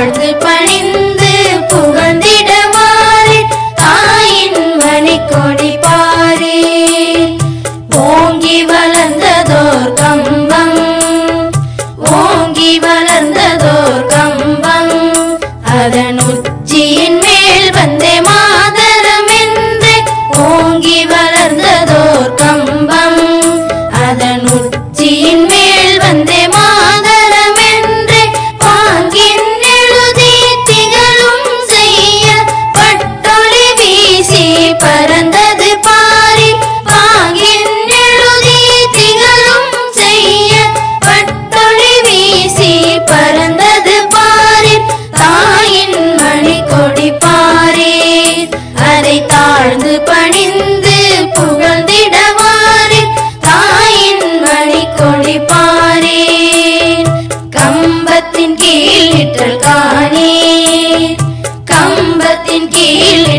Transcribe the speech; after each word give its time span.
வாழ்த்து 0.00 0.26
பணிந்து 0.42 1.30
புகழ்ந்திடவாறு 1.70 3.38
தாயின் 3.80 4.60
மணி 4.82 5.14
கொடி 5.30 5.70
பாரே 5.84 6.58
ஓங்கி 8.04 8.58
வளர்ந்ததோர் 8.70 9.88
கம்பம் 10.00 10.78
ஓங்கி 12.18 12.72
வளர்ந்ததோர் 12.86 14.06
கம்பம் 14.14 14.94
அதன் 15.76 16.22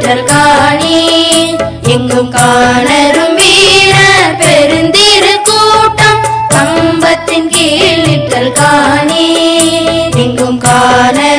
வீரர் 0.00 0.24
காணே. 0.24 1.00
எங்கும் 1.82 2.30
காணரும் 2.30 3.34
வீரர் 3.34 4.36
பெருந்திரு 4.38 5.34
கூட்டம். 5.44 6.22
கம்பத்தின் 6.48 7.48
கீழ் 7.48 8.04
நிற்றல் 8.06 8.52
காணே. 8.52 9.26
எங்கும் 10.16 10.58
காண 10.58 11.29